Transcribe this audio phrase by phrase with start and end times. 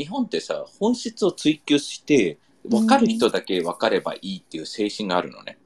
[0.00, 5.58] 日本ってさ、本質を追求して、分かる人だけ分かればいいっていう精神があるのね。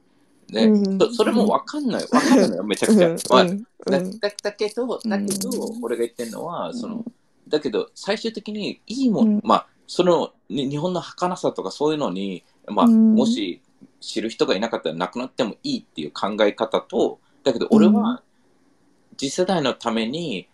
[0.47, 0.99] で、うん。
[0.99, 2.03] そそれも分かんない。
[2.05, 3.15] 分かるのよ、めちゃくちゃ。
[3.29, 3.63] まあうん。
[3.85, 7.05] だうんだだけど、だけど、うん俺が言ってるのは、その、
[7.47, 9.41] だけど、最終的にいいもん、うん。
[9.43, 13.15] まあ、その、に日本の儚さとかそういうのに、まあ、うん。
[13.15, 13.61] もし
[14.01, 18.21] 知る人がいなかったらなくなってもいいっていう考え方と、だけど俺は、
[19.17, 20.47] 次世代のために、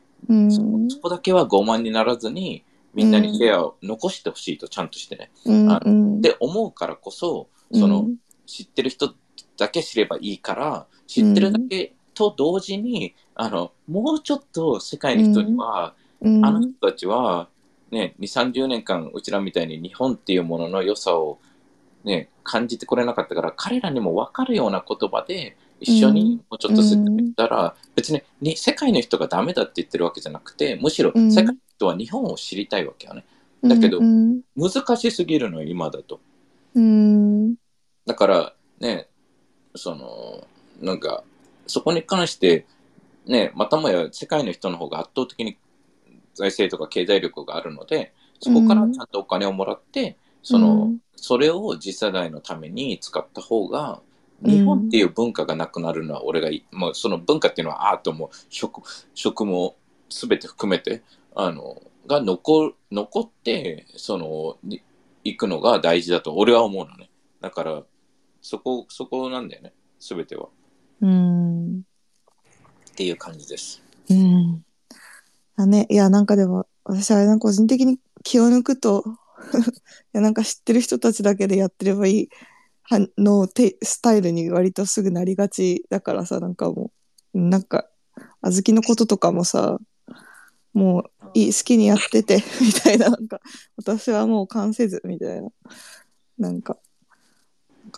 [0.50, 2.64] そこだけは傲慢にならずに、
[2.94, 5.32] みんなにシェアを残してほしいと、ちゃんとしてね。
[5.46, 5.72] うん。
[5.72, 6.22] あうん。
[6.22, 8.16] で、思うからこそ、その、うん。
[8.46, 9.14] 知ってる人
[9.58, 16.46] だけ知ればいいから、知ってるだけと同時に、あの、もうちょっと世界の人には、うん。
[16.46, 17.48] あの人たちは、
[17.92, 21.40] ね、2、30年間、うちらみたいに日本っていうものの良さを、
[22.04, 31.32] ね、感じてこれなかったから、彼らにも分かるような言葉で、一緒にもうちょっと説明したら、別にに世界の人がダメだって言ってるわけじゃなくて、むしろうん。
[31.32, 33.26] 世界の人は日本を知りたいわけよね。
[33.64, 34.42] だけどうん。
[34.56, 36.20] 難しすぎるのよ、今だと。
[36.76, 37.56] うん。
[38.06, 39.08] だから、ね、
[39.76, 40.48] その、
[40.80, 41.24] なんか、
[41.68, 42.66] そこに関して、
[43.26, 45.58] ね、またもや世界の人の方が圧倒的に
[46.34, 51.00] 財政とか経済力があるので、そこからちゃんとお金をもらって、その、うん。
[51.16, 54.02] それを次世代のために使った方が、
[54.44, 58.82] 日本っていう文化がなくなるのは俺がいい、もうその文化っていうのはアートも食
[59.14, 59.76] 食も
[60.10, 61.04] 全て含めて、
[61.36, 64.82] あの、が残残って、その、に
[65.24, 67.10] 行くのが大事だと俺は思うのね。
[67.42, 67.84] だから、
[68.42, 69.74] そこ、そこなんだよね。
[70.00, 70.50] 全ては。
[71.02, 71.84] うんっ
[72.96, 73.82] ていう感じです。
[74.10, 74.64] うん
[75.62, 79.04] だねいやなんかでも私あれなんか個人的に気を抜くと
[79.54, 79.62] い
[80.14, 82.30] やなんか知ってる人たちだけでやってればいい
[82.84, 86.92] はのてスタイルに割とすぐなりがちだからさなんかも
[87.34, 87.90] うなんか
[88.42, 89.80] 小豆のこととかもさ
[90.74, 93.42] もういい好きにやっててみたいななんか
[93.78, 95.50] 私はもう関せずみたいな。
[96.38, 96.78] なんか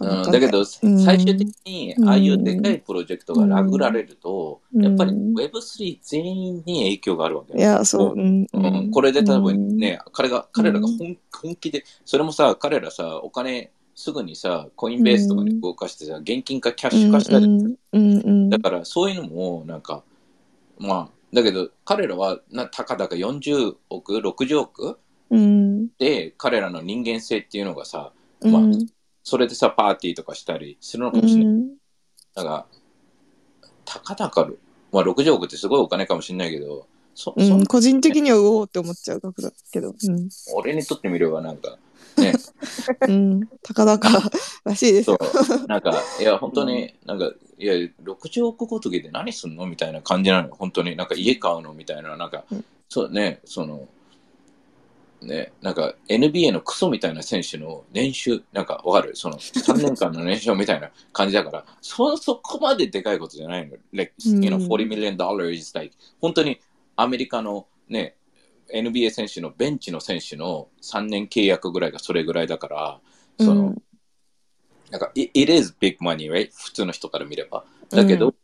[0.02, 1.00] うんだけど、うん。
[1.00, 4.84] 最終的に、ああいうでかいプロジェクトがラグられると、うん。
[4.84, 7.58] やっぱり Web3 全員に影響があるわけ。
[7.58, 8.48] いやそう、うん。
[8.52, 17.62] うん、これで多分ね、う彼が、彼らが本本気で、それもさ、彼らさ、お金すぐにさ、コインベースとかに動かしてさ、現金化、キャッシュ化したり、うん。
[17.66, 17.78] うん。
[17.92, 18.50] うん。
[18.50, 20.04] だからそういうのも、なんか、
[20.80, 25.00] まあ、だけど彼らは、なたかだか40億、60億
[25.30, 25.88] うん。
[25.98, 28.52] で、彼らの人間性っていうのがさ、うん。
[28.52, 28.62] まあ
[29.24, 31.54] それでさ、パーティーとかしたりするのかもしれない。
[32.36, 32.46] なん。
[32.46, 32.68] か、
[33.86, 34.50] たかだか、
[34.92, 41.78] まあ60億ってすごいお金かもしれないけど、そ、そうん、個人的にはうおーって思っちゃう額だけど、うん、俺にとってみればなんか、
[42.18, 42.34] ね、
[43.08, 44.00] うん、高々
[44.64, 45.20] らしいですそよ。
[45.64, 50.56] う、なんか、 いや、本当に、なんか、いや、60億ごときで何すんのみたいな感じなのよ。
[50.58, 53.88] 本当に、なんか家買うのみたいな、なんかうん、そうね、その、
[55.22, 59.16] ね、なんか NBA のクソみたいな選手の年収、なんかわかる？
[59.16, 63.78] その3年間の年収みたいな感じだから、 そ、そこまででかいことじゃないの。
[63.94, 66.60] like, うん you know, 40 million dollars like, 本当に
[66.98, 68.16] アメリカのね、
[68.74, 73.00] NBA 選手のベンチの選手の3年契約ぐらいがそれぐらいだから、
[73.40, 73.84] その、うん
[74.92, 76.52] なんか、it it is big money, right?
[76.54, 77.66] 普通の人から見れば。
[77.90, 78.36] だけど、うん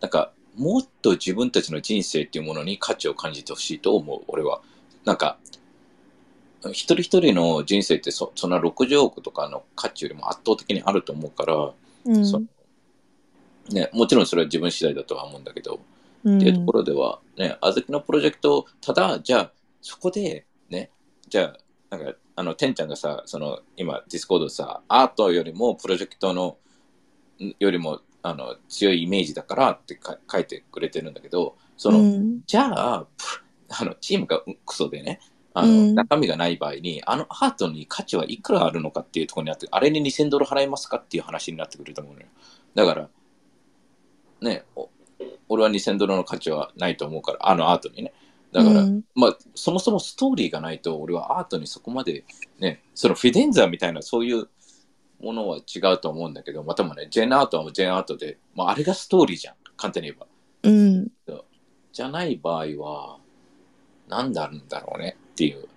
[0.00, 4.62] なんか、もっと自分たちの人生っていうものに価値を感じてほしいと思う、俺は。
[5.04, 5.38] なんか、
[6.66, 11.72] 一人一人の人生ってそそんな60億とかの価値よりも圧倒的にあると思うから、
[12.06, 12.42] うんそ
[13.70, 15.80] ね、もちろんそれは自分次第だとは思うんだけど、
[16.24, 20.90] うんっていうところでは、ね、 Azuki のプロジェクト、ただ、じゃあ、そこで、ね、
[21.28, 21.54] じゃ
[21.90, 26.58] あ、なんか、あの、てんちゃんがさ、その、今、ディスコードさ、アートよりも、プロジェクトの、
[27.40, 33.24] んよりも、あの、強いイメージだからってか書いてくれてるんだけど、その、うんじゃあ、プ
[33.70, 35.20] あの、チームがクソでね、
[35.54, 42.26] あの、うん中身がない場合に、あのアートに価値はいくらあるのかっていうところになって、あれに2000ドル払いますかっていう話になってくると思うのよ。
[42.74, 43.08] だから、
[44.40, 44.88] ね、お
[45.48, 48.12] 俺は2000ドルの価値はないと思うから、あのアートにね。
[48.58, 52.24] だから、うんまあ、そもそもストーリーがないと、俺はアートにそこまで、
[52.58, 54.48] ね、そのフィデンザーみたいな、そういう
[55.20, 60.26] ものは違うと思うんだけど、またもね、ジェンアートはジェンアートで、まあ、あれがストーリーじゃん、簡単に言えば。
[60.64, 61.08] うん
[61.92, 63.18] じゃない場合は、
[64.08, 65.68] 何なんだろうねっていう、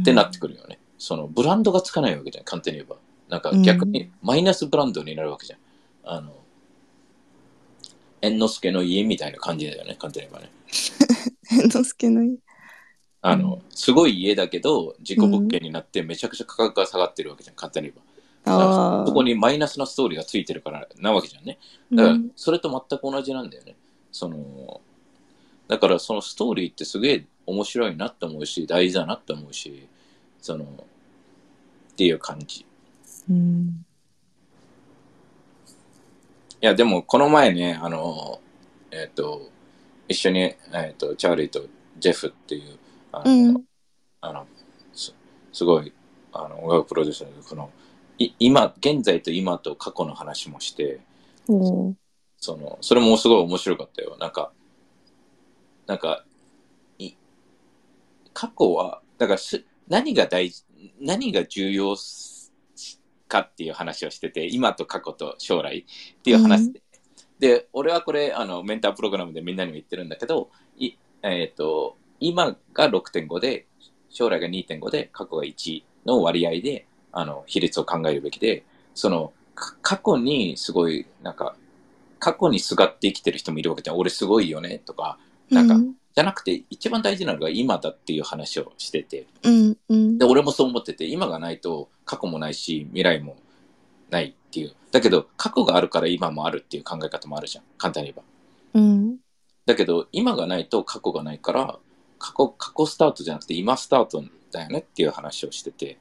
[0.00, 0.78] ってなってくるよね。
[0.98, 2.96] その、ブランドがつかないわけじゃん、簡単に言えば。
[3.28, 5.58] なんか逆にマイナスブランドになるわけじゃん。
[6.04, 6.34] あの、
[8.20, 10.50] 猿之助の家みたいな感じだよね、簡単に言えばね。
[10.72, 12.38] 猿之助のい
[13.20, 18.12] あの、すごい家だけど、自己物件になってめちゃくちゃ価格が下がってるわけじゃん、簡単に言えば。
[19.06, 21.58] そこにマイナスなストーリーがついてるからなわけじゃんね。
[21.92, 23.76] だからうん、それと全く同じなんだよね。
[24.10, 24.80] その、
[25.68, 29.86] だからそのストーリーってすげえ面白いなって思うし、大事だなって思うし、
[30.40, 32.66] その、っていう感じ。
[33.30, 33.84] うん。
[36.60, 38.40] いや、でも、この前ね、あの、
[38.90, 39.51] えっ、と、
[40.12, 41.66] 一緒に、えっ、と、チャーリーと
[41.98, 42.78] ジェフっていう、
[43.10, 43.64] あの、うん。
[44.20, 44.46] あの
[44.92, 45.14] す
[45.52, 45.92] すごい、
[46.32, 47.70] あの、音楽プロデューサーで、この、
[48.18, 51.00] い今、現在と今と過去の話もして、
[51.48, 51.94] おー
[52.36, 54.16] その、それもすごい面白かったよ。
[54.18, 54.52] なんか、
[55.86, 56.24] なんか、
[56.98, 57.12] い、
[58.32, 60.64] 過去は、だからす、何が大事、
[61.00, 61.96] 何が重要
[63.28, 65.86] かっていう話をしてて、今と過去と将来
[66.18, 66.82] っていう話で。
[67.42, 70.48] で、俺はこれ、あの、メンタープログラムでみんなにも言ってるんだけど、
[70.78, 70.92] い、
[71.24, 73.66] えっ、と、今が6.5で、
[74.10, 81.56] 将来が2.5で、過去が1の割合で、あの、比率を考えるべきで、その、か過去にすごい、なんか、
[82.20, 83.96] 過去にすがって生きてる人もいるわけじゃん。
[83.98, 85.18] 俺すごいよね、とか、
[85.50, 85.94] なんかうん。
[86.14, 89.76] じゃなくて、一番大事なのが今だっていう話をしてて、うん。
[89.88, 90.24] うんで、。
[90.26, 93.36] 俺もそう思ってて、今がないと過去もないし、未来も
[94.12, 94.74] ないっていう。
[94.92, 97.64] だけど、過去があるから今もあるっていう考え方もあるじゃん。
[97.78, 98.22] 簡単に言え
[98.74, 98.80] ば。
[98.80, 99.16] うん。
[99.66, 101.78] だけど、今がないと過去がないから、
[102.18, 104.22] 過去、過去スタートじゃなくて今スタート
[104.52, 105.98] だよねっていう話をしてて、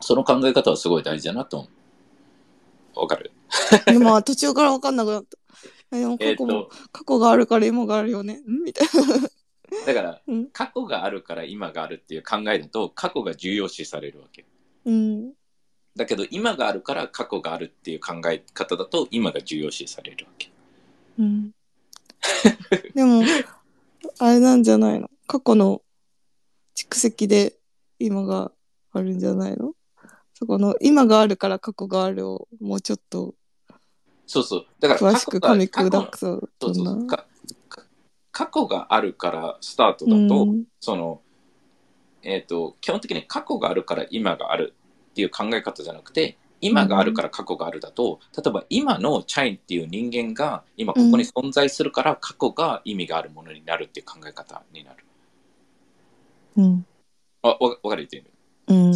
[0.00, 1.68] その考え方はすごい大事だなと思
[2.96, 3.00] う。
[3.00, 3.30] わかる？
[3.86, 5.38] でも途中から分かんなくなった。
[5.92, 8.40] 過去も、と、過去があるから今があるよね。
[8.46, 8.64] ん？
[8.64, 9.28] みたいな。
[9.86, 14.44] だから、うん過去があるから今があるっていう考えだと、過去が重要視されるわけ。
[14.84, 15.32] うん。
[15.96, 20.50] だけど、今があるから過去があるっていう考え方だと、今が重要視されるわけ。
[21.18, 21.50] うん。
[22.94, 23.22] でも、
[24.18, 25.10] あれなんじゃないの？
[25.26, 25.82] 過去の
[26.76, 27.54] 蓄積で
[27.98, 28.52] 今が
[28.92, 29.72] あるんじゃないの？
[30.34, 33.34] そこの今があるから過去があるをもうちょっと
[34.26, 34.66] そうそう。
[34.80, 36.18] だから詳しく噛み砕く
[36.58, 37.06] とそう
[38.32, 41.20] 過去があるからスタートだと、うんその、
[42.22, 44.74] えっ、と、基本的に過去があるから今がある
[45.12, 55.04] っていう考え方じゃなくて、今があるから過去があるだと、例えば今のチャインっていう人間が今ここに存在するから過去が意味があるものになるっていう考え方になる。
[56.56, 56.86] うん。
[57.42, 58.24] あわわかる言ってる
[58.68, 58.92] うん。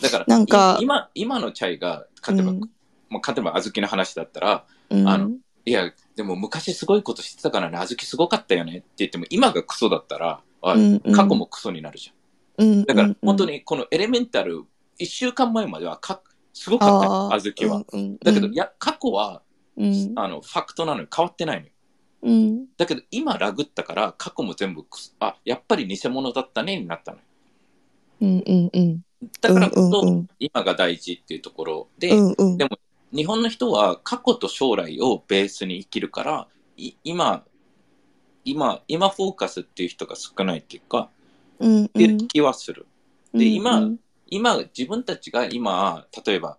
[0.00, 2.60] だから、なんかい今今のチャイが、例えば、うん。
[3.10, 5.08] もう例えば小豆の話だったら、うん。
[5.08, 5.30] あの
[5.66, 11.12] いや、でも昔すごいことしてたからね、小豆すごかったよねって言っても、今がクソだったら、あうんうん。
[11.12, 12.14] 過去もクソになるじゃん。
[12.56, 14.64] うんだからうん本当にこのエレメンタル、
[14.98, 16.20] 1週間前まではか
[16.52, 17.84] すごかったよ、あー小豆は。
[17.92, 19.42] うんうんだけど、いや、過去は
[19.76, 21.08] うんあのファクトなのよ。
[21.14, 21.72] 変わってないのよ。
[22.22, 27.24] うんだけど、今ラグったから、過去も全部クソ、あ、やっぱり偽物だったねになったのよ。
[28.22, 29.04] うんうんうん
[29.40, 32.78] だからこそ、うんうんうん今が大事っていうところで、うんうんでも
[33.12, 37.44] 日本の人は過去と将来をベースに生きるから、い今、
[38.44, 41.10] 今、今フォーカスっていう人が少ないっていうか、
[41.60, 42.86] うんっていう気はする。
[43.32, 43.98] で今うん
[44.28, 46.56] 今、自分たちが今、例えば、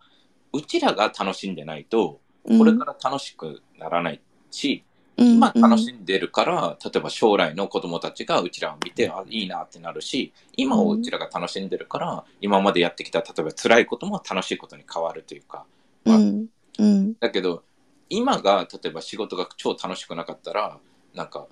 [0.54, 2.58] うちらが楽しんでないと、うん。
[2.58, 4.22] これから楽しくならない
[4.52, 15.66] し、うん今楽しんでるから、例えば将来の子供たちがうちらを見て、あ、いいなってなるし、今をうちらが楽しんでるから、今までやってきた、例えば辛いことも楽しいことに変わるというか、
[16.06, 16.48] うん。
[16.80, 17.14] うん。
[17.20, 17.64] だけど、
[18.10, 20.78] 今が例えば仕事が超楽しくなかったら、
[21.14, 21.48] なんか、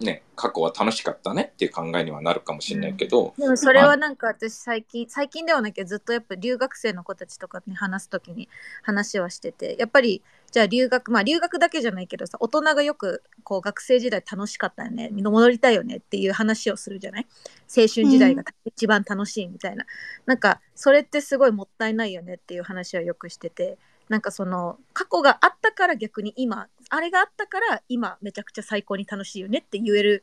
[0.00, 8.48] ね、過去は楽しかったねっていう考えにはなるかもしれないけど、でもそれはなんか私最近最近ではなきゃずっとやっぱ留学生の子たちとかに話すときに
[8.82, 17.26] 話はしててやっぱりじゃあ留学まあ留学だけじゃないけどさ大人がよくこう学生時代楽しかったよね戻りたいよねっていう話をするじゃない？
[17.76, 19.84] 青春時代が一番楽しいみたいな、
[20.26, 23.76] なんかそれってすごいもったいないよねっていう話はよくしてて
[24.08, 30.22] なんかその過去があったから逆に今あれがあったから今めちゃくちゃ最高に楽しいよねって言える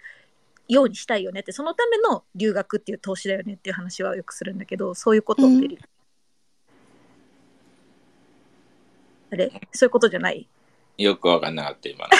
[0.68, 5.80] ようにしたいよねってそのための留学っていう投資だよねっていう話はよくするんだけどそういうことってり、
[9.32, 10.48] あれそういうことじゃない？
[10.98, 12.12] よくわかんなかった、今の。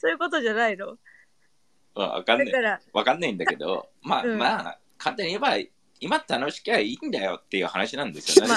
[0.00, 0.96] そういうことじゃないの？
[1.94, 2.80] わかんない。
[2.92, 5.56] わかんないんだけど、まあ、うんまあ、簡単に言えば、
[6.00, 8.50] 今楽しきゃいいんだよっていう話なんですよね。
[8.50, 8.56] ま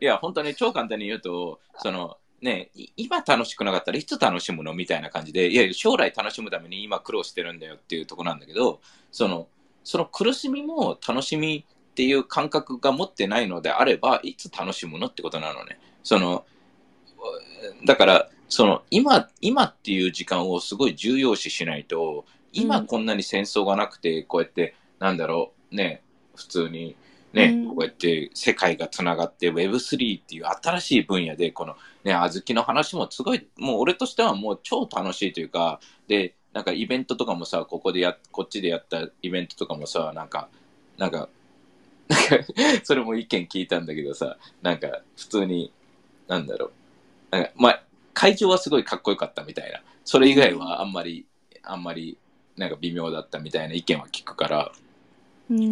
[0.00, 9.48] いや、本当に超簡単に言うと、その、ね、い今楽しくなかったらいつ楽しむのみたいな感じで、いや、将来楽しむために今苦労してるんだよっていうところなんだけど、その、
[9.82, 15.78] その苦しみも楽しみっていう感覚が持ってないのであれば、いつ楽しむのってことなのね。
[16.02, 16.44] その、
[17.86, 26.02] だから、その、今、今っていう時間をすごい重要視しないと、今うんこんなに戦争がなくて、こうやって、なんだろう、ね、
[26.34, 26.96] 普通に、
[27.34, 27.68] ね、うん。
[27.68, 40.48] こうやって世界がつながって Web3 っていう新しい分野でこのね小豆の話もすごいもう俺としてはもう超楽しいというかでなんかイベントとかもさ、ここでや、こっちでやったイベントとかもさ、なんか、
[40.96, 41.28] なんか、
[42.08, 42.46] なんか
[42.84, 45.72] それも意見聞いたんだけどさ、なんか普通に、
[46.28, 46.70] なんだろう。
[47.32, 47.82] なんか、まあ、
[48.12, 49.82] 会場はすごいかっこよかったみたいな。
[50.04, 51.26] それ以外はあんまり、
[51.64, 52.16] あんまり、
[52.56, 54.83] なんか微妙だったみたいな意見は聞くから、うん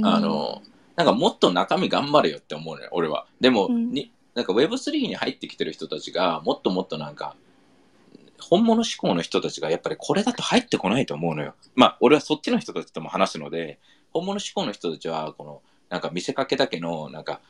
[0.05, 0.63] あの、
[0.97, 3.27] なんかもっと中身頑張れよって思うのよ、俺は。
[3.41, 7.37] でも、うんに、なんか Web3 に入ってきてる人たちが、もっともっとなんか、
[8.41, 11.55] 本物志向の人たちがやっぱりこれだと入ってこないと思うのよ。
[11.75, 13.79] まあ、俺はそっちの人たちとも話すので、
[14.13, 17.41] 本物志向の人たちは、この、なんか見せかけだけの、なんか、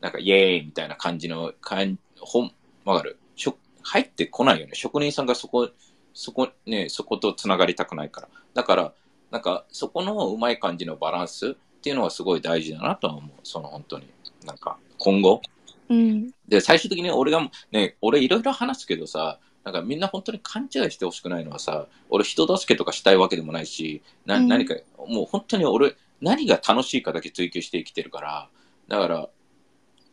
[0.00, 2.52] なんかイエーイみたいな感じの、かん本、
[2.84, 3.18] わかる？
[3.34, 4.72] しょ入ってこないよね。
[4.74, 5.68] 職人さんがそこ、
[6.14, 8.28] そこ、ね、そことつながりたくないから。
[8.54, 8.92] だから、
[9.30, 13.30] なんか、そこのうまい感じのバランスっていうのはすごい大事だなとは思う。
[13.44, 14.08] その本当に。
[14.44, 15.40] なんか、今後。
[15.88, 16.32] うん。
[16.48, 24.74] で、最終的に俺が、ね、俺いろいろ話すけどさ、なんかみんな本当に勘違いしてほしくないのはさ、俺人助けとかしたいわけでもないし、なうん何か、
[25.06, 28.48] もう本当に俺、何が楽しいかだけ追求して生きてるから、
[28.88, 29.28] だから、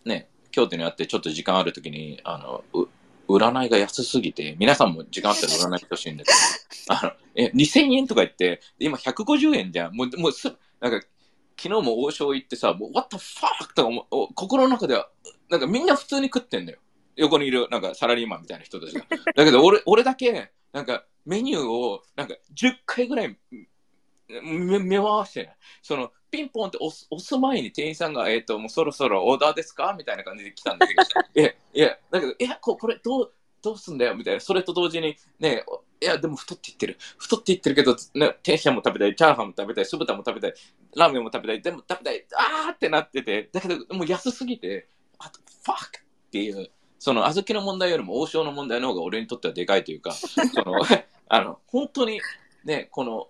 [0.05, 2.87] ね、京都にあってちょっと時間あるときに、あの、う
[3.27, 9.95] 占いが安すぎて、皆さんも時間あったら占いしてほしいんだけど、あの、え、2000円とか言って、今150円じゃん。
[9.95, 11.07] もう、もうす、なんか、
[11.57, 13.73] 昨日も王将行ってさ、もう、what the fuck?
[13.75, 15.09] とか思うお心の中では、
[15.49, 16.79] なんかみんな普通に食ってんだよ。
[17.15, 19.05] 横にいる、なんかサラリーマンみたいな人たちが。
[19.35, 23.37] だけど俺、俺だけ、なんかメニューを、なんか10回ぐらい、
[24.27, 25.57] 目目回してない。
[25.81, 29.93] その、ピンポンって押す押す前に店員さんが、えっ、と、もうそろそろオーダーですか？
[29.95, 31.01] みたいな感じで来たんだけど、
[31.39, 33.33] いや、いや、だけど、いや、ここれどう、
[33.63, 34.39] どうすんだよみたいな。
[34.41, 35.63] それと同時に、ね、
[36.01, 36.97] いや、でも太っていってる。
[37.17, 40.53] 太っていってるけど、ね、天津飯も食べたい、チャーハンも食べたい、酢豚も食べたい、
[40.97, 50.75] ラーメンも食べたい、全部食べたい、あーってなってて、だけど、もう安すぎて、あと、ファックっていう、その小豆の問題よりも王将の問題の方が俺にとってはでかいというか、その、
[51.29, 52.19] あの、本当に、
[52.65, 53.29] ね、この、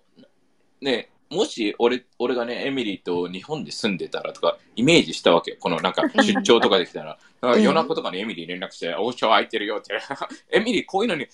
[0.80, 5.56] ね、もし俺俺がね、エミリーと日本で住んでたらとか、イメージしたわけよ。
[5.58, 7.18] このなんか出張とかできたら。
[7.40, 9.94] だから夜中とかにエミリー連絡して、王将空いてるよって。
[10.52, 11.26] エミリーこういうのに、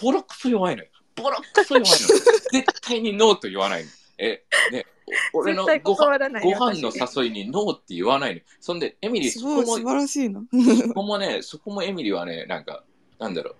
[0.00, 0.88] ボロクソ弱いのよ。
[1.14, 2.22] ボロクソ弱いのよ。
[2.52, 3.90] 絶対にノーと言わないの。
[4.18, 4.86] え、ね、
[5.32, 6.90] お俺のご飯ご飯の
[7.22, 8.40] 誘いにノーって言わないの。
[8.60, 10.42] そんで、エミリーそこも素晴らしいな。
[10.82, 12.84] そこもね、そこもエミリーはね、なんか、
[13.18, 13.56] なんだろう、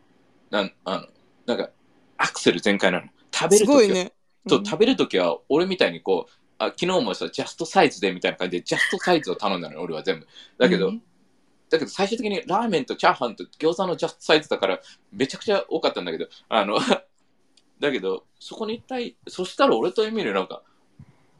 [0.50, 1.06] なん、あの、
[1.46, 1.70] なんか、
[2.16, 3.08] アクセル全開なの。
[3.32, 4.12] 食べするときは、ごいね。
[4.46, 10.26] そう食べるときは、俺みたいにこう、あ昨日もさ、ジャストサイズでみたいな感じで、ジャストサイズを頼んだのよ、俺は全部。
[10.58, 11.02] だけど、うん
[11.68, 14.80] だけど最終的にラーメンとチャーハンと餃子のジャストサイズだから、
[15.12, 16.78] めちゃくちゃ多かったんだけど、あの、
[17.80, 20.62] だけど、そこに一体、そしたら俺とエミリーなんか、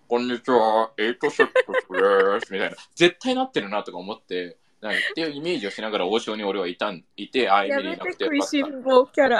[0.09, 2.77] こんにちは、エイトセットです、みたいな。
[2.95, 8.77] 絶対なってるなとか思って、なっていうイメージをしながら王将に俺はいたん、いて、あ、エやミリーいなめて食いくてよかった。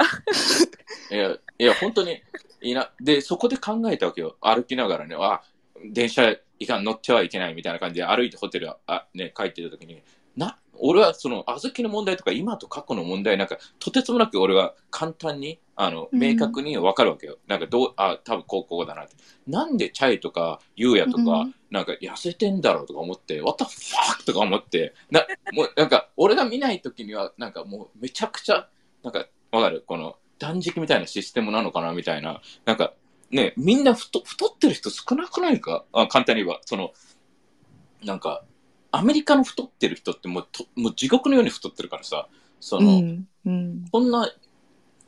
[1.15, 2.21] いや、いや、本当に
[2.61, 2.91] いいな。
[2.99, 4.37] で、そこで考えたわけよ。
[4.41, 5.41] 歩きながらね、あ、
[5.85, 10.01] 電車いかん、乗ってはいけないみたいな感じで歩いてホテルあ、ね、帰ってた時に、
[10.35, 17.37] な、俺はその小豆の問題とか今と過去の問題なんか、とてつもなく俺は簡単に、あの、うん明確に分かるわけよ。
[17.47, 19.13] なんかどう、あ、多分こう、こうだなって。
[19.47, 28.69] なんでチャイとか、ユーヤとか、うんなんか痩せてんだろうとか思って、what the fuck とか思って、な、もうなんか、俺が見ない時には、なんかもうめちゃくちゃ、
[29.03, 29.83] なんか、わかる？
[29.85, 32.41] この、断食みたいなシステムなのかなみたいな。
[32.63, 32.93] なんか、
[33.31, 35.83] ね、みんな太太ってる人少なくないか？
[35.91, 36.61] あ簡単に言えば。
[36.65, 36.93] その、
[38.01, 38.45] なんか、
[38.91, 42.29] アメリカの太ってる人ってもうともう地獄のように太ってるからさ、
[42.61, 43.27] その、うん。
[43.45, 43.85] うん。
[43.91, 44.31] こんな、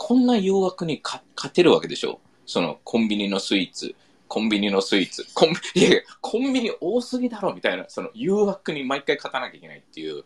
[0.01, 2.21] こんな誘惑にか勝てるわけでしょ？
[2.45, 3.93] そのコンビニのスイーツ、
[4.29, 7.53] コンビニのスイーツ、コンビ いやいやコンビニ多すぎだろ！
[7.53, 10.23] みたいな、その誘惑に毎回勝たなきゃいけないっていう、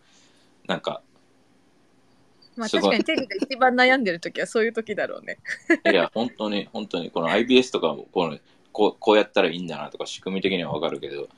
[0.68, 1.02] なんか、
[2.56, 5.40] まあ確かにテリが一番悩んでる時はそういう時だろうね。
[5.92, 8.38] いや、本当に、本当に、この IBS とかもこの
[8.72, 11.30] こう、こうやったらいいんだなとか、仕組み的にはわかるけど、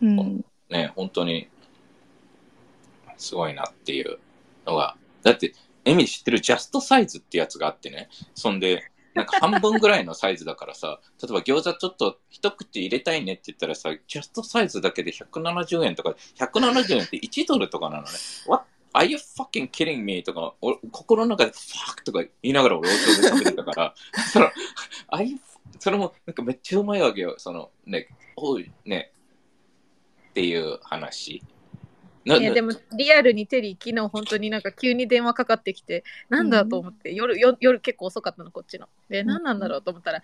[0.00, 0.44] うん。
[0.70, 1.48] ね、本当に、
[3.16, 4.18] すごいなっていう
[4.66, 8.84] のが、だって、エミ知ってるジャストサイズってやつがあってね、そんで、
[9.14, 18.08] なんか半分ぐらいのサイズだからさ、例えば餃子ちょっと一口入れたいねって言ったらさ、ジャストサイズだけで170円とか、170円って1ドルとかなのね。
[18.46, 18.64] What?
[18.94, 20.22] Are you fucking kidding me?
[20.22, 23.94] とか、俺心の中で fuck とか言いながら俺王将で食べてたから、
[24.32, 24.50] その、
[25.10, 25.38] Are you
[25.78, 27.34] それもなんかめっちゃうまいわけよ。
[27.38, 29.12] そのね、おい、ね、
[30.30, 31.42] っていう話。
[32.24, 40.22] ないやでもリアルにテリー昨日本当になんか急に電話かかってきてなんだと思って、夜夜夜結構遅かったのこっちので何なんだろうと思ったら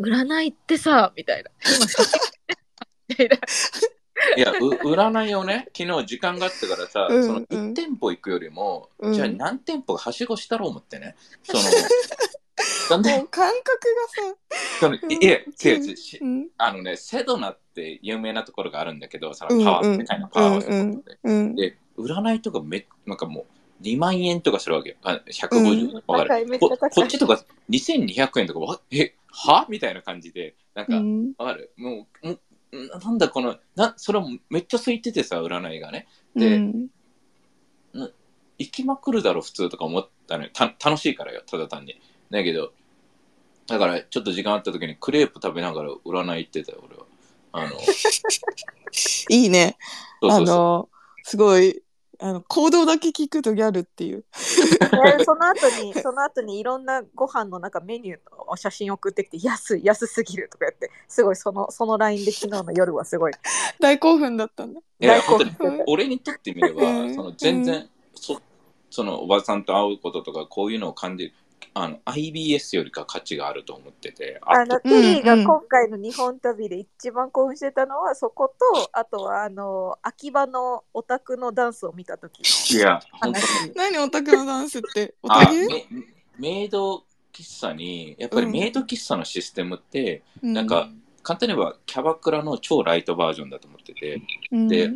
[0.00, 3.36] 占いってさみたいな今みた
[4.36, 11.16] いや、う占いをね、昨日時間があってからさ、うんそのうん1店舗行くよりも、うんじゃあ何店舗かはしごしたろう思ってね。
[11.42, 11.62] その、
[12.98, 13.86] もう感覚
[14.80, 15.06] そのがさ。
[15.08, 15.96] いえ、違う違う。
[15.96, 16.48] しうん。
[16.56, 17.65] あのね、セドナって
[18.02, 21.18] 有名なところがあるんだけど、そうんのパワー、うん世界のパワーをすることで。
[21.24, 21.54] うん。
[21.56, 23.46] で、占いとかめ、なんかも
[23.80, 24.96] う、2万円とかするわけよ。
[25.02, 25.94] あ150円。
[26.06, 31.32] わ、か高いるここっちとか2200円とか、わえ、はみたいな感じで、なんか、うん。
[31.38, 31.72] わかる？
[31.76, 32.38] もう、もう
[32.88, 36.06] ななんだこの、な、それもめっちゃ空いててさ、占いがね。
[36.34, 36.88] うで、ん。
[38.58, 40.50] 行きまくるだろ、普通とか思ったのよ。
[40.52, 42.00] た楽しいからよ、ただ単に。
[42.30, 42.72] だけど、
[43.66, 47.05] だから、ちょっと時間あった時にクレープ食べながら占い行ってたよ、俺は。
[47.52, 47.68] あの、
[49.28, 49.76] いいね。
[49.80, 50.56] あそうそうそう。
[50.56, 50.88] の、
[51.22, 51.82] すごい、
[52.18, 54.24] あの、行動だけ聞くとギャルっていう。
[54.78, 63.32] でその後に、 その後にいろんなご飯のなんかメニューの写真送ってきて、安い、安すぎるとか言って、すごいその、その LINE で昨日の夜はすごい。
[63.80, 64.80] 大興奮だったんだ。
[65.00, 65.82] いや、大興本当に。
[65.86, 68.40] 俺にとってみればう、んその全然、そ
[68.90, 71.32] そのおばさんと会うこととか、こういうのを感じる、
[71.74, 83.72] あの、IBS よりか価値があると思ってて、あの、とテリーが今回の日本旅で一番興奮してたのはそこと、あとはあの、秋葉のオタクのダンスを見た時のいや、本当に。
[83.74, 85.14] 何オタクのダンスって？
[85.68, 85.86] メ
[86.38, 90.88] メイド喫茶に、やっぱりメイド喫茶のシステムって、なんか、
[91.22, 94.22] 簡単に言えばキャバクラの超ライトバージョンだと思ってて、
[94.52, 94.68] うん。
[94.68, 94.92] で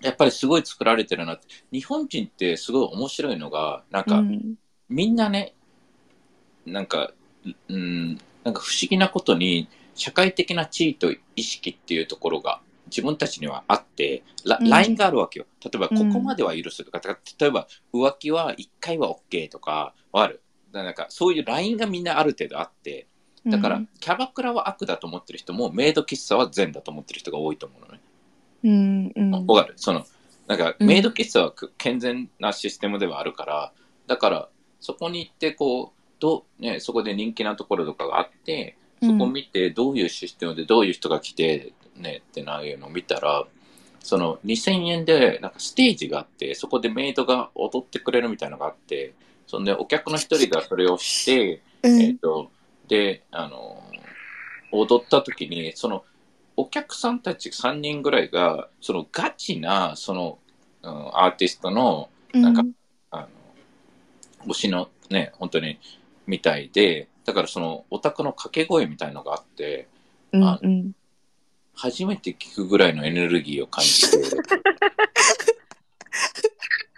[0.00, 1.46] やっぱりすごい作られてるなって。
[1.70, 4.54] 日本人ってすごい面白いのが、なんか、うん。
[4.88, 5.54] みんなね、
[6.66, 7.12] なんか、
[7.68, 8.14] うん、
[8.44, 15.46] なんか不思議なことに、社会的な地位と意識っていうところが自分たちにはあって、ラうんラインがあるわけよ。
[15.64, 17.00] 例えば、こうんこまでは許すとか、
[17.38, 20.42] 例えば、浮気は1回は OK とか、ある。
[20.72, 23.06] だなんか、そういうラインがみんなある程度あって、
[23.46, 28.00] だから、キャバクラは悪だと思ってる人も、メイド喫茶は善だと思ってる人が多いと思うのね。
[28.62, 29.74] うんうんわかる？
[29.76, 30.04] その、
[30.46, 33.72] なんか、うんメイド喫茶はく健全なシステムではあるから、
[34.06, 34.48] だから、
[34.80, 43.46] そこに行って、こう、どう、ね、そこで人気なところとかがあって、そこを見て、どういうシステムでどういう人が来て、ね、ってないうのを見たら、
[44.02, 49.14] その2000円で、なんかステージがあって、そこでメイドが踊ってくれるみたいなのがあって、
[49.46, 52.00] そんで、お客の一人がそれをして、うん。
[52.00, 52.50] えっ、と、
[52.88, 53.82] で、あの、
[54.72, 56.04] 踊った時に、その、
[56.56, 60.38] お客さんたち3人ぐらいが、そのガチな、その、
[60.82, 62.62] うんアーティストの、なんか
[63.10, 63.28] あ
[64.46, 65.78] の、推しのね、本当に、
[66.26, 69.88] みたいで、だからその、オタクの掛け声みたいのがあって、
[70.32, 70.92] うんあうん。
[71.74, 74.18] 初めて聞くぐらいのエネルギーを感じて、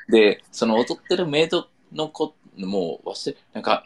[0.10, 3.84] で、その踊ってるメイドの子、もう忘れ、なんか、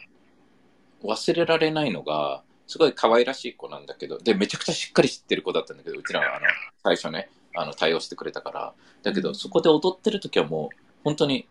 [1.03, 6.45] 忘れられないのが、すごい可愛らしい子なんだけど、で、めちゃくちゃしっかり知ってる子だったんだけど、うちらはあの、
[6.83, 8.73] 最初ね、あの、対応してくれたから、
[9.03, 11.47] だけど、そこで踊ってる時はもう、本当に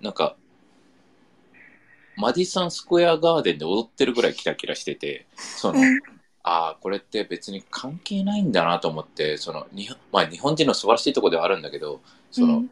[0.00, 0.36] なんか、
[2.16, 5.80] マディソンスクエアガーデンで踊ってるぐらいキラキラしてて、その、
[6.42, 12.64] ああ、これって別に関係ないんだなと思って、その、日本まあ日本人の素晴らしいところではあるんだけど、その、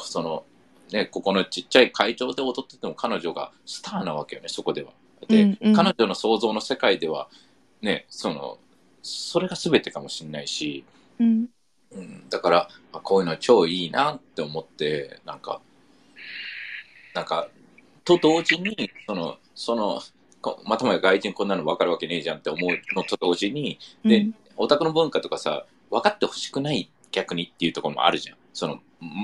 [0.00, 0.44] その、
[0.92, 4.92] ね、ここのちっちゃい会場で踊ってても彼女がスターなわけよね、そこでは。
[5.28, 5.72] で、うんうん。
[5.74, 7.28] 彼女の想像の世界では、
[7.80, 8.58] ね、その、
[9.02, 10.84] それが全てかもしれないし、
[11.18, 11.46] うん。
[11.92, 15.60] うん、だから、あこういうの超いいなって思って、なんか、
[17.14, 17.48] なんか、
[18.04, 20.00] と同時に、その、その、
[20.40, 28.36] こまたまや外人こんなの分かるわけねえじゃんって思うのと同時に、でうんオタクの文化とかさ、分かってほしくない逆にっていうところもあるじゃん。
[28.52, 28.78] その、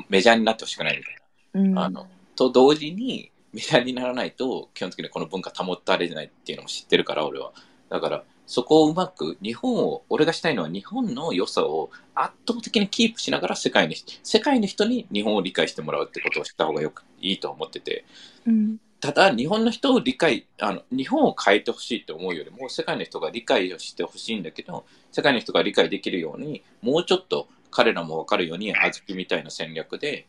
[0.09, 1.15] メジャーになってほしくないみたい
[1.55, 1.85] うんな。
[1.85, 7.53] あの、と同時に、メジャーにならないと、基本的にこの文化保たれないっていうのも知ってるから、俺は。
[7.89, 18.05] だから、そこをうまく、日本を、俺がしたいのは日本の良さを圧倒的にキープしながら世界に、世界の人に日本を理解してもらうってことをした方がよく、いいと思ってて。
[18.45, 30.27] うんただ、日本の人を理解、あの、日本を変えてほしいと思うよりも、世界の人が理解をしてほしいんだけど、世界の人が理解できるように、もうちょっと彼らも分かるように、小豆みたいな戦略で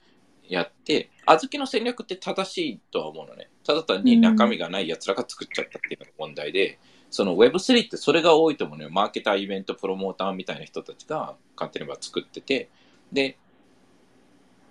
[0.48, 3.50] やって、小豆の戦略って正しいとは思うのね。
[3.66, 6.80] ただ単に中身がない奴らが作っちゃったっていうのが問題で、
[7.12, 8.90] その Web3 ってそれが多いと思うのよ。
[8.90, 12.70] マーケター、イベント、プロモーターみたいな人たちが簡単に作ってて、
[13.12, 13.38] で、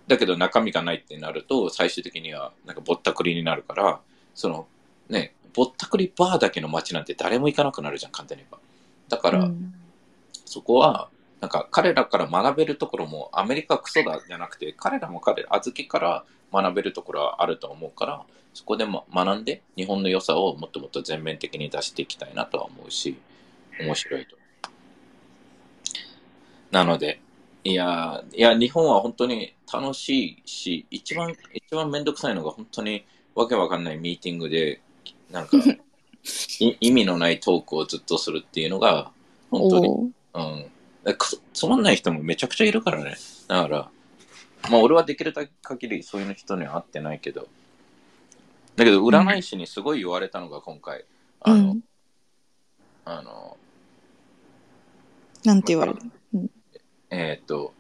[0.09, 4.01] だけど中身がないってなると、最終的にはなんかぼったくりになるから、
[4.35, 4.67] その
[5.09, 8.59] ね、ぼったくりバーだけの街なんて誰も行かなくなるじゃん、簡単に言えば。
[9.09, 9.75] だから、うん
[10.51, 18.23] そこは、なんか彼らから学べるところもアメリカはクソだじゃなくて、彼らも彼ら、小豆から学べるところはあると思うから、
[18.53, 23.17] そこでも学んで日本の良さをもっともっと全面的に出していきたいなとは思うし、
[23.81, 24.37] 面白いと。
[26.71, 27.21] なので、
[27.65, 34.81] いやー、いや、日本は本当に楽しいし、一番、一番めんどくさいのが本当にわけわかんないミーティングで、
[35.31, 35.57] なんか、
[36.61, 39.11] い意味のないトークをずっとするっていうのが、
[39.51, 39.89] 本当に、
[40.35, 40.71] うん。
[41.05, 43.17] だくつまんない人もめちゃくちゃいるからね。
[43.49, 43.91] だから、
[44.71, 45.33] まあ俺はできる
[45.63, 47.49] 限りそういう人には会ってないけど。
[48.77, 51.05] だけど、占い師にすごい言われたのが今回、
[51.41, 51.81] あの、うん。
[53.05, 53.57] あの、
[55.45, 55.87] なんて言わ。
[55.87, 55.99] れる
[57.11, 57.73] えーっと、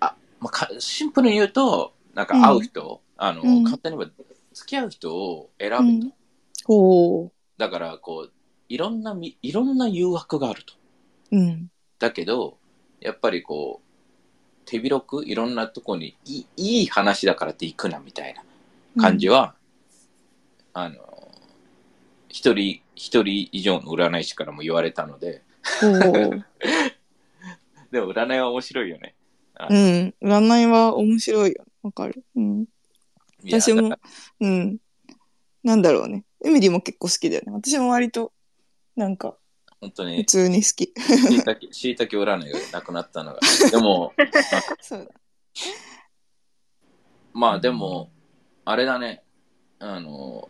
[0.00, 3.62] あ、まあ、かシンプルに言うと、なんか会う人、あの、うん。
[3.64, 7.32] 勝手に言えば付き合う人を選べと。
[7.56, 8.32] だから、こう、
[8.68, 10.74] いろんなみ、いろんな誘惑があると。
[11.32, 11.70] うん。
[11.98, 12.58] だけど、
[13.00, 13.88] やっぱりこう、
[14.64, 18.42] 手広くいろんなとこにいいいい話だからって行くなみたいな
[19.02, 19.54] 感じは、
[20.72, 20.96] あの、
[22.28, 25.42] 一人、一人以上の占い師からも言われたので、
[27.90, 29.14] でも占いは面白いよね。
[29.68, 30.14] うん。
[30.22, 31.64] 占いは面白いよ。
[31.82, 32.24] わかる。
[32.34, 32.66] うん。
[33.44, 33.96] 私も
[34.40, 34.78] うん。
[35.62, 36.24] なんだろうね。
[36.44, 37.52] エミリーも結構好きだよね。
[37.52, 38.32] 私も割と、
[38.96, 39.34] なんか、ら
[39.82, 40.92] 本当普に、通に好き。
[40.94, 43.40] しいたけ、しいたけ占いがなくなったのが。
[43.68, 44.12] でも、
[44.80, 45.10] そうだ。
[47.32, 48.12] まあでも、
[48.64, 49.24] あれだね、
[49.80, 50.48] あの、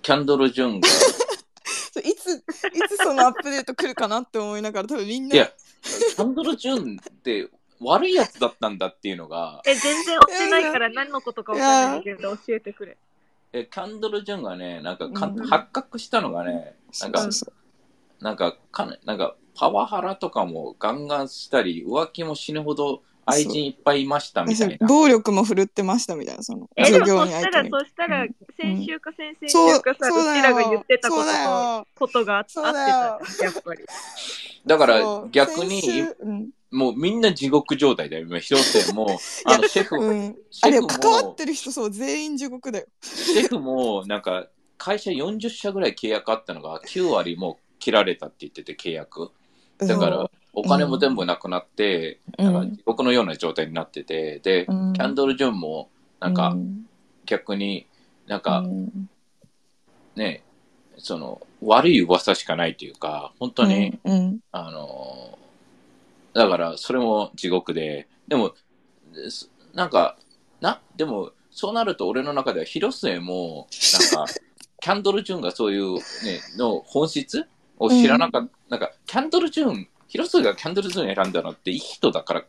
[0.00, 0.88] キャンドル・ジュンが、
[2.02, 2.42] いつ、い
[2.88, 12.96] つそのアップデート来るかなって思いながら、多分みんな、いや、キャンドル・ジュンって悪いやつだったんだっていうのが、え、全然追ってないから何のことかわかんないけど教えてくれ。
[13.52, 17.61] えキャンドル・ジュンがね、なんかかうん発覚したのがね、なんかそうそう
[18.22, 24.86] なんかかな、なんかパワハラとかもガンガンしたり、浮気も死ぬほど愛人いっぱいいましたみたいな。
[24.86, 27.68] 暴力も振るってましたみたいな、その、え、でもそしたら。
[27.68, 33.84] そしたらうん、先週か先々週かさ、うそうだよちらが言ってたこそうだとよと、ことがあってそうだよたやっぱり。
[34.66, 38.26] だから逆に、うんもうみんな地獄状態だよ。
[38.26, 42.86] 今広瀬も、あのシェフ、うん、シェフあれ関わもっ、てる人そう全員地獄だよ。
[43.02, 49.32] シェフもなんか会社40社ぐらい契約あったのが9割もう切られたって言ってて契約。
[49.78, 54.92] だからお金も全部なくなって、うん、なんか地獄のような状態になってて、で、うん。
[54.92, 55.90] キャンドル・ジョンも
[56.20, 56.86] なんかうん。
[57.26, 57.86] 逆に
[58.28, 59.08] なんうかん。
[60.14, 60.44] ね、
[60.98, 64.12] その悪い噂しかないというか、本当に、うん。
[64.12, 64.38] うん。
[64.52, 65.42] あのー
[66.34, 68.54] だからそれも地獄で、でも、
[69.28, 70.16] すなんか、
[70.60, 73.66] な、でも、そうなると俺の中では広末も、
[74.14, 74.32] なんか、
[74.80, 76.00] キャンドル・ジュンがそういうね、
[76.56, 77.46] の本質
[77.82, 82.44] を知らなかった、なんか、キャンドル・ジュン、広末がキャンドル・ジュン選んだのっていい人だから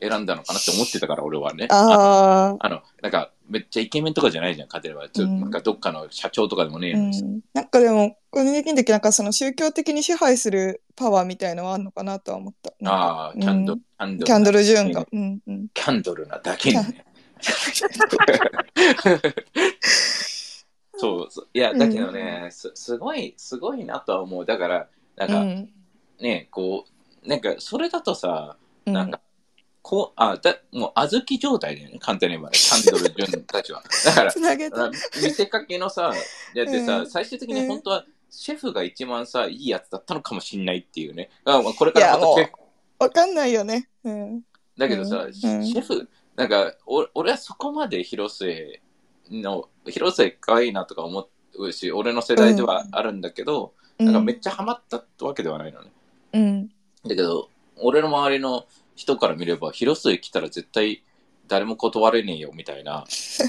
[0.00, 1.66] 選んだのかなって思ってたから、俺はね。
[1.70, 5.08] ああ、あの、なんか、めっちゃイケメンとかじゃないじゃん、勝てれば。
[5.08, 12.72] ちょうんなんかどっかの社長とかでもねえうん、なんかでも、個人的になんかその宗教的に支配するパワーみたいのはあるのかなとは思った。
[12.84, 14.62] ああ、キャンドル、うんキャンドル。
[14.62, 15.06] ジュンが。
[15.10, 15.68] うんうん。
[15.74, 17.04] キャンドルなだけにね。
[20.98, 21.48] そうそう。
[21.54, 24.44] いや、だけどね、すすごい、すごいなとは思う。
[24.44, 25.72] だから、なんかうん
[26.20, 26.84] ね、こ
[27.24, 28.56] う、なんかそれだとさ、
[28.86, 29.20] うんなんか、
[29.82, 33.82] こう、あ、だもう小豆状態だよね、簡単に言えばね、キャンドル・ジュンたちは。
[34.04, 34.90] だからつ、なげたあ。
[35.22, 36.12] 見せかけのさ、
[36.54, 41.30] だってさ、うん最終的に本当は、シェフが一番さ、いいやつだったのかもしんないっていうね。
[41.44, 42.52] あまあこれからまたいやもうシェフ
[42.98, 43.88] わかんないよね。
[44.04, 44.42] うん。
[44.76, 48.80] だけどさ、うんシェフ、なんか、お俺はそこまで広末
[49.30, 55.90] の、広末可愛いなとか思うし、俺の世代ではあるんだけど、なんかめっちゃハマったってわけではないのね。
[56.34, 56.68] うん。
[56.68, 56.72] だ
[57.08, 61.02] けど、俺の周りの人から見れば、広末来たら絶対
[61.48, 63.04] 誰も断れねえよみたいな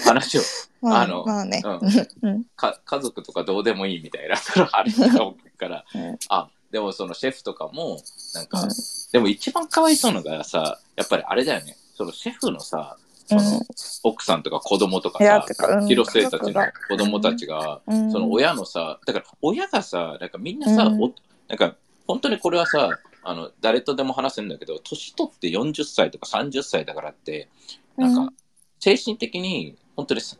[0.05, 0.41] 話を、
[0.81, 1.61] まあ、あのまあね。
[1.63, 2.43] うんうん。
[2.55, 8.01] か家族とかどうでもいいみたいな、話が起きるから、 うんあ、でもそのシェフとかも、
[8.33, 8.69] なんか、うん
[9.11, 12.95] でも一番かわいそうなのがさ、やっぱりあれだよね、そのシェフのさ、
[13.29, 13.59] その、うん
[14.03, 15.45] 奥さんとか子供とかさ
[15.85, 18.11] 広末たちの子供たちが、うん。
[18.11, 21.03] その親のさ、だから親がさ、なんかみんなさ、うん。
[21.03, 21.13] お
[21.47, 21.75] なんか
[22.07, 22.89] 本当にこれはさ、
[23.23, 27.49] あの誰とでも話せるんだけど、年取って40歳とか30歳だからって、
[27.97, 28.33] なんか
[28.79, 30.37] 精神的に本当にさ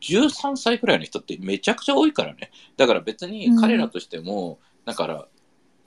[0.00, 2.50] 13歳くらいの人ってめちゃくちゃ多いからね。
[2.76, 5.26] だから別に彼らとしても、だから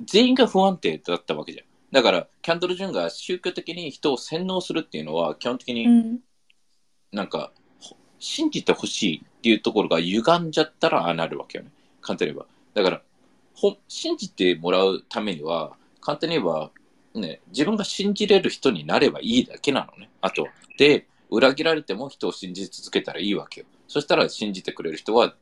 [0.04, 1.66] 全員が不安定だったわけじゃん。
[1.92, 6.20] だから、キャンドル・ジュンが宗教的に人を洗脳するっていうのは、基本的にうん。
[7.12, 11.72] なんか、ほ信じてほしいっていうところが歪んじゃったらああなるわけよね。
[12.00, 12.48] 簡単に言えば。
[12.74, 13.02] だから、
[13.54, 16.72] ほ信じてもらうためには、簡単に言えば、
[17.14, 20.10] ね、自分が信じれる人になればいいだけなのね。
[20.22, 20.50] あとは。
[20.78, 23.68] で、裏切られても人を信じ続けたらいいわけよ。
[23.90, 25.36] そしたら信じてくれる人は、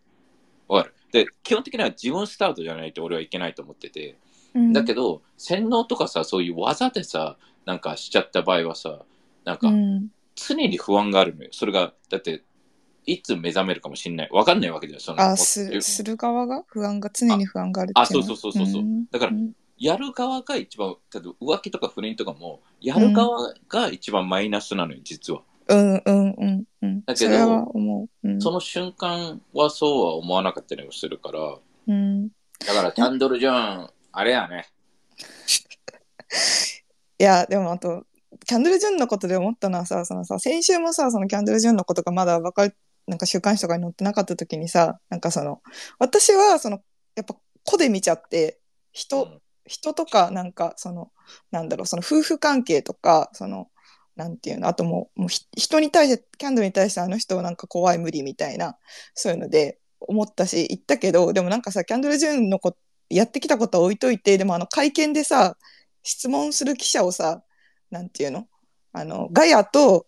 [0.68, 0.96] わかる。
[1.12, 4.16] で、基本的には自分スタートじゃないと俺はいけないと思ってて。
[4.56, 9.00] うんだけど、洗脳とかさ、そういう技でさ、なんかしちゃった場合はさ、
[9.46, 10.12] なんかう、ん。
[10.36, 11.50] 常に不安があるのよ。
[11.52, 12.44] それが、だって、
[13.06, 14.30] いつ目覚めるかもしれない。
[14.32, 15.00] わかんないわけだよ。
[15.00, 16.64] そのあ、すする側が？
[16.68, 25.42] 不安が、常に不安があるっていあそうそうそうそうそうんだからんやる側が一番、例えば浮気とか不倫とかも、やる側が一番マイナスなのよ、実は。
[25.68, 27.04] うんうんうんうん。
[27.06, 28.28] だけどそう。
[28.28, 28.42] うん。
[28.42, 31.58] その瞬間はそうは思わなかったりもするから、
[31.88, 32.30] うん、い
[32.68, 34.68] だからキャンドル・ジョーン、あれやね。
[37.18, 38.06] や、でもあと、
[38.46, 42.76] キャンドル・ジュンのことで思ったのはさ、そのさ、先週もさ、そのキャンドル・ジュンのことがまだ分かる、
[43.08, 45.62] なんか週刊誌とかに載ってなかった時にさ、なんかその、
[45.98, 46.80] 私はその、
[47.16, 48.60] やっぱ子で見ちゃって、
[48.92, 51.12] 人、うん人とかなんかその
[51.52, 53.68] なんだろうその夫婦関係とかその
[54.16, 58.78] なんていうのあともうもうひ人に対してキャンドルに対してあの人なんか怖い無理みたいな
[59.14, 62.76] そういうので思ったし言ったけどでもなんかさキャンドル・ジュンのこ
[63.10, 65.58] やってきたことは置いといてでもあの会見でさ
[66.04, 67.42] 質問する記者をさ
[67.92, 68.48] なんていうの？
[68.94, 70.06] あのガヤと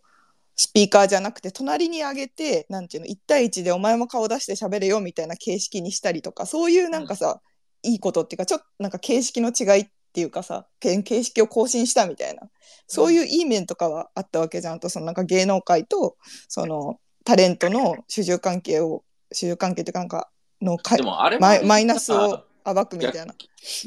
[0.56, 7.42] スピーカーじゃなくて隣に上げてなんていうの？1対1でお前も顔出して喋れよみたいな形式にしたりとかそういうなんかさ、
[7.84, 12.44] いいことっていうかちょっとなんか形式の違いっていうかさけ形式を更新したみたいな
[12.86, 14.74] そういういい面とかはあったわけじゃん。
[14.76, 20.30] あとそのなんか芸能界とそのタレントの主従関係を主従関係っていうかなんか
[20.62, 23.36] のかでもあれもマイマイナスを暴くみたいな。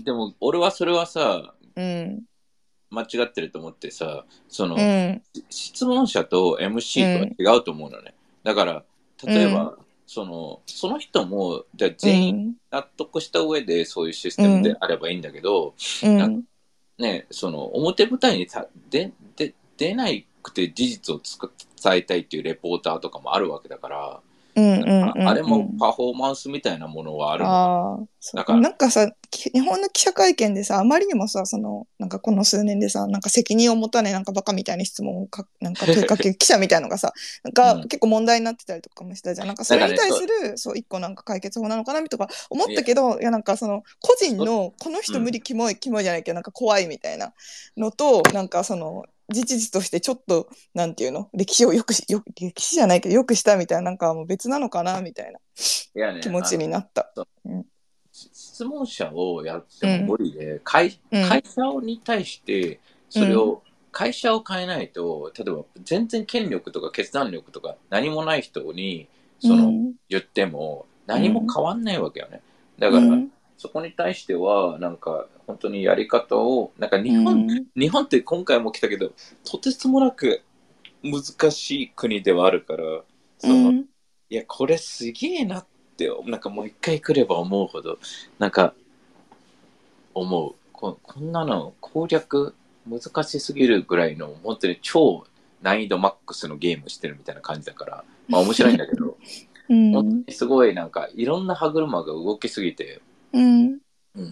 [0.04, 2.22] でも俺はそれはさ、うん。
[2.90, 5.22] 間違ってると思ってさ、その、うん。
[5.50, 8.14] 質問者と MC とは違うと思うのね。
[8.44, 8.84] だから、
[9.24, 15.74] 例えば、その、その人も、じゃあ全員納得した上でそういうシステムであればいいんだけど、
[16.98, 21.20] ね、その、表舞台にたでで出ないくて事実を
[21.82, 28.08] 伝えたいっていうレポーターとかもあるわけだから、うんうんうんうんあれもパフォーマンスみたいなものはあるの？
[28.44, 28.60] から。
[28.60, 37.12] なんかさき日本の記者会見でさあまりにもさそのなんかこの数年でさなんか責任を持たないなんかバカみたいな質問をかなんか問いかける記者みたいのがさ
[37.44, 37.88] なんかうん。
[37.88, 39.46] 結構問題になってたりとかもしたじゃん。
[39.46, 43.30] なんかそれに対するそう一個なんか解決法なのかなとか思ったけどいや。
[43.30, 47.32] なんかその個人のこの人無理キモいキモいじゃないけどなんか怖いみたいな
[47.76, 51.28] のとなんかその事実としてちょっとなんていうの？
[51.32, 55.38] 歴史をよくしよ歴史じゃないけどよくしたみたいななんかもう別なのかなみたいな。
[55.38, 57.12] いやね気持ちになった。
[58.12, 61.28] 質問者をやっても無理で、会うん。
[61.28, 62.78] 会社に対して
[63.10, 69.08] それを、会社を変えないと例えば全然権力とか決断力とか何もない人に
[69.40, 69.94] その、うん。
[70.08, 72.40] 言っても何も変わんないわけよね、
[72.78, 77.66] だから、うんそこに対してはなんか本当にやり方をなんか日本、うん。
[77.76, 79.12] 日本って今回も来たけど
[79.44, 80.42] とてつもなく
[81.02, 83.02] 難しい国ではあるから
[83.38, 83.84] その、うん。
[84.30, 87.98] いや、これすげえなって、なんかもう一回来れば思うほど、
[88.38, 88.74] なんか、
[90.14, 90.54] 思う。
[90.72, 92.54] ここんなの攻略
[92.86, 95.26] 難しすぎるぐらいの、本当に超
[95.62, 99.16] 難易度マックスのゲームしてるみたいな感じだから、まあ面白いんだけど、
[99.68, 99.92] うん。
[99.92, 103.02] 本当にすごいなんか、いろんな歯車が動きすぎて、
[103.34, 103.78] うん
[104.16, 104.30] うん。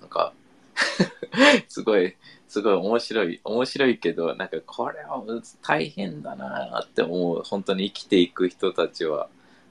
[0.00, 0.32] なんか、
[1.68, 5.22] すごい、すごい面白い、面白いけど、なんかこれは
[5.62, 7.42] 大変だなって思う。
[7.44, 9.28] 本当に生きていく人たちは、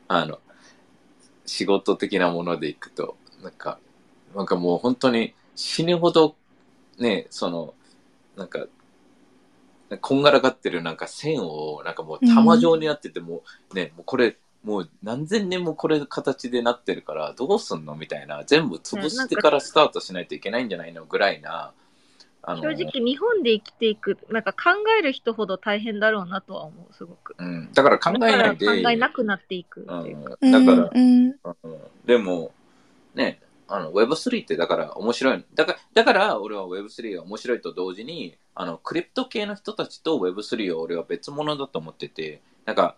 [0.07, 0.39] あの、
[1.45, 3.79] 仕事的なものでいくと、なんか、
[4.35, 6.35] なんかもう本当に死ぬほど、
[6.99, 7.73] ね、その、
[8.35, 8.67] なんか、
[10.01, 21.71] こんがらがってるなんか線を、なんかもう玉状になってて、もうね、もうこれ、もう何千年もこれ形でなってるからどうすんのみたいな全部潰してからスタートしないといけないんじゃないのぐらいな
[22.41, 27.33] あの正直日本で生きていくなんか考える人ほど大変だろうなとは思うすごく。
[27.37, 31.35] うん、だから考えないで考えなくなっていくっていうか、うん、だから、うんうん。
[32.05, 32.51] でも
[33.15, 35.45] ねあの Web3 ってだから面白い。
[35.55, 42.97] だからだから俺は Web3 が面白いと同時にあのクリプト系の人たちと Web3 は俺は別物だと思っててなんか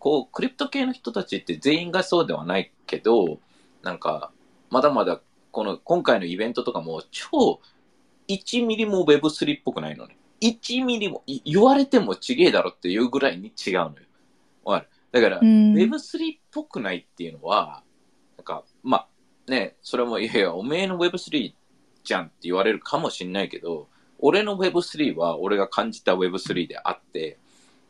[0.00, 3.38] こうクリプト系の人たちって全員がそうではないけど
[3.82, 4.32] なんか
[4.70, 5.20] まだまだ
[5.52, 7.60] この今回のイベントとかも超
[8.28, 10.16] 1ミリも Web3 っぽくないのね。
[10.40, 13.94] 1ミリもい言われてもちげえだろっていうぐらいに違うのよ。
[14.64, 14.88] わかる？
[15.12, 15.74] だから、うん。
[15.74, 17.82] Web3 っぽくないっていうのは、
[18.38, 19.08] なんか、ま
[19.48, 21.52] あ、ね、それも、いやいや、おめえの Web3
[22.04, 23.88] じゃんって言われるかもしんないけど、
[24.20, 27.38] 俺の Web3 は俺が感じた Web3 であって、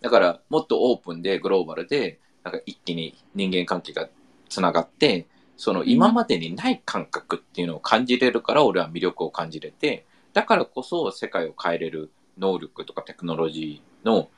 [0.00, 4.08] だから、もっとオープンでグローバルで、なんか一気に人間関係が
[4.48, 14.30] つながって、その今までにない感覚っていうのを感じれるから俺は魅力を感じれて、だからこそ世界を変えれる能力とかテクノロジーの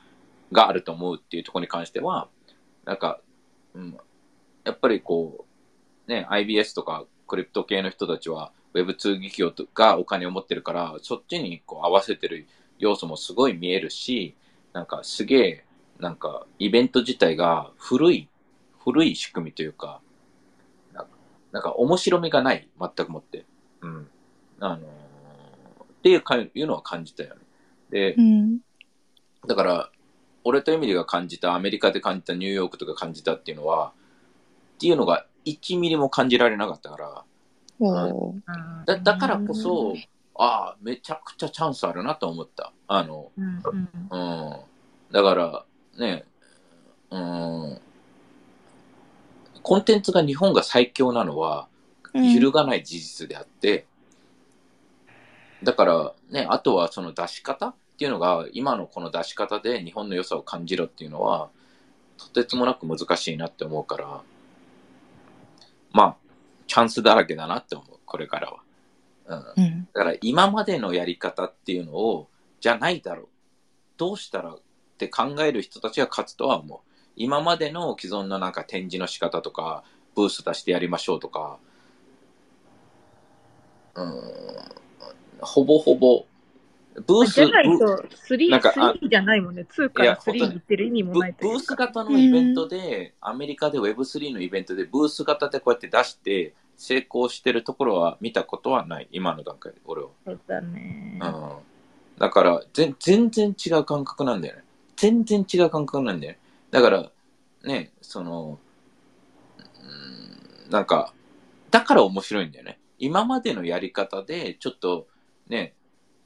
[0.51, 2.27] があると思うっていうところに関しては、
[2.83, 3.21] なんか、
[3.73, 3.97] うん、
[4.65, 5.45] やっぱりこ
[6.07, 12.47] う、ね、IBS とかクリプト系の人たちは Web2 企業とがお金を持ってるから、そっちにこう合わせてる
[12.79, 14.35] 要素もすごい見えるし、
[14.73, 15.65] なんかすげえ、
[15.99, 18.27] なんかイベント自体が古い
[18.83, 20.01] 古い仕組みというか、
[20.93, 21.11] なんか
[21.51, 23.45] なんか面白みがない、全くもって。
[23.81, 24.07] うん。
[24.59, 24.85] あのーっ
[26.03, 27.41] ていうかいうのは感じたよね。
[27.89, 28.59] でう、ん。
[29.47, 29.89] だから、
[30.43, 33.93] 俺とエミリが感じた、アメリカで感じた、ニューヨークとか感じたっていうのは、
[34.75, 37.23] っていうのが1ミリも感じられなかったから、
[37.79, 38.43] うん
[38.85, 39.95] だだからこそ、
[40.35, 42.73] ああ、めちゃくちゃチャンスあるなと思った。
[42.87, 44.59] あの、うんうんうん。
[45.11, 45.65] だから、
[45.97, 46.25] ね、
[47.11, 47.81] うん。
[49.61, 51.67] コンテンツが日本が最強なのは、
[52.13, 53.85] 揺るがない事実であって、
[55.63, 61.49] だからね、あとはその出し方っていうのが、今のこの出し方で日本の良さを感じろっていうのは、
[62.17, 64.21] とてつもなく難しいなって思うから、
[65.91, 66.15] まあ、
[66.67, 68.59] チャンスだらけだなって思う、これからは。
[69.25, 69.37] うん。
[69.37, 69.87] うん。
[69.93, 73.27] だから今までのやり方っていうのを、じゃないだろう。
[73.97, 74.59] どうしたらっ
[74.97, 76.79] て考える人たちが勝つとは思う。
[77.15, 79.83] 今までの既存のなんか展示の仕方とか、
[80.15, 81.57] ブース出してやりましょうとか、
[83.95, 84.11] うーん、
[85.41, 86.25] ほぼほぼ、
[86.95, 87.85] ブース、じゃないブと、
[88.29, 89.65] 3、なんかあ3じゃないもんね。
[89.69, 91.57] 2から3に行ってる意味もブないというか。
[91.57, 96.53] ブース型のイベントで、アメリカで Web3 のイベントでブース型でこうやって出して
[96.83, 99.07] 成功してるところは見たことはない。
[99.13, 100.09] 今の段階で、俺は。
[100.25, 101.17] そうだね。
[101.21, 101.49] うん
[102.19, 104.63] だからぜ全然違う感覚なんだよね。
[104.97, 106.39] 全然違う感覚なんだよね。
[106.71, 107.09] だから、
[107.63, 108.59] ね、その、
[109.81, 111.13] うんなんか、
[111.71, 112.79] だから面白いんだよね。
[112.99, 115.07] 今までのやり方で、ちょっと
[115.47, 115.73] ね、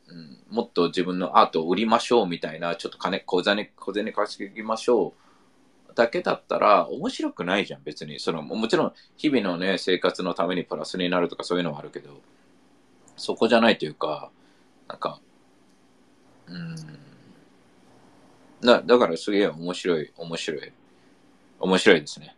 [0.08, 5.27] うん、もっと自分のアートを売りましょうみたいな、ちょっと金、小銭、小銭稼ぎましょう
[5.97, 8.19] だけだったら面白くないじゃん、別に。
[8.19, 12.21] その、もちろん、日々のね、生活のためにプラスになるとかそういうのはあるけど、
[13.17, 14.31] そこじゃないというか、
[14.88, 15.21] なんか、
[16.47, 16.75] うん。
[18.62, 20.73] だだからすげえ面白い、面白い、
[21.60, 22.37] 面白いですね。